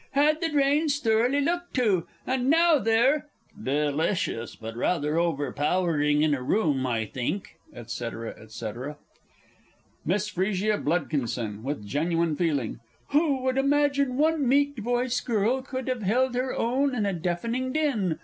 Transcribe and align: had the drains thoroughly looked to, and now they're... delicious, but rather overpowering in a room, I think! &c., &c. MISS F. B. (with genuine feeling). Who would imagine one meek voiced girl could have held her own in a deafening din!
had 0.13 0.41
the 0.41 0.49
drains 0.49 0.97
thoroughly 0.99 1.39
looked 1.39 1.75
to, 1.75 2.07
and 2.25 2.49
now 2.49 2.79
they're... 2.79 3.27
delicious, 3.63 4.55
but 4.55 4.75
rather 4.75 5.19
overpowering 5.19 6.23
in 6.23 6.33
a 6.33 6.41
room, 6.41 6.87
I 6.87 7.05
think! 7.05 7.59
&c., 7.85 8.09
&c. 8.47 8.65
MISS 10.03 10.35
F. 10.39 10.83
B. 10.83 11.41
(with 11.61 11.85
genuine 11.85 12.35
feeling). 12.35 12.79
Who 13.09 13.43
would 13.43 13.59
imagine 13.59 14.17
one 14.17 14.49
meek 14.49 14.79
voiced 14.79 15.23
girl 15.23 15.61
could 15.61 15.87
have 15.87 16.01
held 16.01 16.33
her 16.33 16.51
own 16.55 16.95
in 16.95 17.05
a 17.05 17.13
deafening 17.13 17.71
din! 17.71 18.17